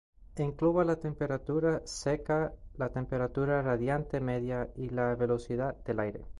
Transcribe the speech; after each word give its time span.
Engloba 0.35 0.83
la 0.83 0.95
temperatura 0.95 1.83
seca, 1.85 2.51
la 2.75 2.89
temperatura 2.89 3.61
radiante 3.61 4.19
media 4.19 4.67
y 4.75 4.89
la 4.89 5.13
velocidad 5.13 5.75
del 5.85 5.99
aire. 5.99 6.25